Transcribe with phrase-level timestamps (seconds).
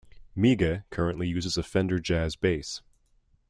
[0.35, 2.81] Mige currently uses a Fender Jazz Bass.